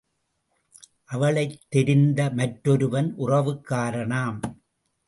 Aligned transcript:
அவளைத் 1.05 1.59
தெரிந்த 1.69 2.29
மற்றொருவன் 2.29 3.13
உறவுக்காரனாம். 3.17 4.39